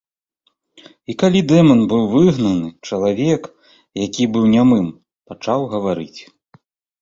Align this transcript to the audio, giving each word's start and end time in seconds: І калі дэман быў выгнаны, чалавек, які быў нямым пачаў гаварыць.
І 1.13 1.15
калі 1.23 1.39
дэман 1.51 1.79
быў 1.91 2.03
выгнаны, 2.13 2.67
чалавек, 2.89 3.43
які 4.05 4.23
быў 4.39 4.45
нямым 4.55 4.87
пачаў 5.27 5.59
гаварыць. 5.77 6.21